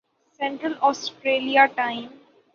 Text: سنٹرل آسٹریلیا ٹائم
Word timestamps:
سنٹرل 0.39 0.73
آسٹریلیا 0.81 1.65
ٹائم 1.75 2.05